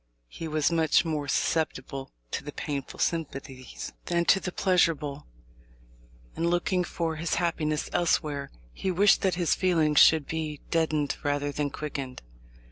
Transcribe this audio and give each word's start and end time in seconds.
He 0.29 0.47
was 0.47 0.71
much 0.71 1.05
more 1.05 1.27
susceptible 1.27 2.11
to 2.31 2.43
the 2.43 2.51
painful 2.51 2.97
sympathies 2.99 3.93
than 4.05 4.25
to 4.25 4.39
the 4.39 4.51
pleasurable, 4.51 5.27
and, 6.35 6.49
looking 6.49 6.83
for 6.83 7.17
his 7.17 7.35
happiness 7.35 7.87
elsewhere, 7.93 8.49
he 8.73 8.89
wished 8.89 9.21
that 9.21 9.35
his 9.35 9.53
feelings 9.53 9.99
should 9.99 10.25
be 10.25 10.59
deadened 10.71 11.17
rather 11.23 11.51
than 11.51 11.69
quickened. 11.69 12.23